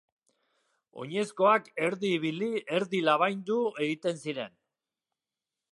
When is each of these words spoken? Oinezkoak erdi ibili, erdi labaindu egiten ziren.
Oinezkoak 1.03 1.69
erdi 1.89 2.11
ibili, 2.15 2.49
erdi 2.79 3.03
labaindu 3.09 3.61
egiten 3.87 4.21
ziren. 4.25 4.61